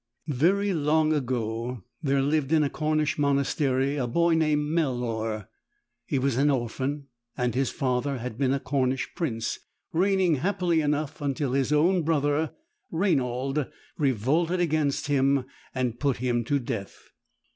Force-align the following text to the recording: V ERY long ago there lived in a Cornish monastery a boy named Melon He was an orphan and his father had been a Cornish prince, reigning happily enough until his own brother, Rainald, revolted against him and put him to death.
V 0.25 0.43
ERY 0.47 0.73
long 0.73 1.13
ago 1.13 1.83
there 2.01 2.23
lived 2.23 2.51
in 2.51 2.63
a 2.63 2.71
Cornish 2.71 3.19
monastery 3.19 3.97
a 3.97 4.07
boy 4.07 4.33
named 4.33 4.65
Melon 4.71 5.45
He 6.07 6.17
was 6.17 6.37
an 6.37 6.49
orphan 6.49 7.05
and 7.37 7.53
his 7.53 7.69
father 7.69 8.17
had 8.17 8.35
been 8.35 8.51
a 8.51 8.59
Cornish 8.59 9.13
prince, 9.13 9.59
reigning 9.93 10.37
happily 10.37 10.81
enough 10.81 11.21
until 11.21 11.51
his 11.51 11.71
own 11.71 12.01
brother, 12.01 12.51
Rainald, 12.91 13.67
revolted 13.95 14.59
against 14.59 15.05
him 15.05 15.45
and 15.75 15.99
put 15.99 16.17
him 16.17 16.43
to 16.45 16.57
death. 16.57 17.11